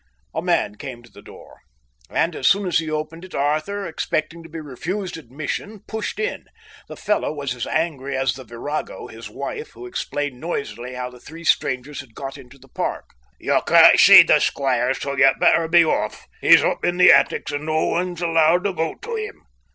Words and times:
A 0.33 0.41
man 0.41 0.77
came 0.77 1.03
to 1.03 1.11
the 1.11 1.21
door, 1.21 1.59
and 2.09 2.35
as 2.35 2.47
soon 2.47 2.65
as 2.65 2.79
he 2.79 2.89
opened 2.89 3.23
it, 3.23 3.35
Arthur, 3.35 3.85
expecting 3.85 4.41
to 4.41 4.49
be 4.49 4.59
refused 4.59 5.15
admission, 5.15 5.81
pushed 5.87 6.17
in. 6.19 6.45
The 6.87 6.97
fellow 6.97 7.31
was 7.31 7.53
as 7.53 7.67
angry 7.67 8.17
as 8.17 8.33
the 8.33 8.43
virago, 8.43 9.05
his 9.05 9.29
wife, 9.29 9.73
who 9.73 9.85
explained 9.85 10.39
noisily 10.39 10.95
how 10.95 11.11
the 11.11 11.19
three 11.19 11.43
strangers 11.43 11.99
had 11.99 12.15
got 12.15 12.35
into 12.35 12.57
the 12.57 12.67
park. 12.67 13.09
"You 13.39 13.61
can't 13.67 13.99
see 13.99 14.23
the 14.23 14.39
squire, 14.39 14.95
so 14.95 15.15
you'd 15.15 15.37
better 15.39 15.67
be 15.67 15.85
off. 15.85 16.25
He's 16.41 16.63
up 16.63 16.83
in 16.83 16.97
the 16.97 17.11
attics, 17.11 17.51
and 17.51 17.67
no 17.67 17.85
one's 17.85 18.23
allowed 18.23 18.63
to 18.63 18.73
go 18.73 18.95
to 18.95 19.15
him." 19.17 19.43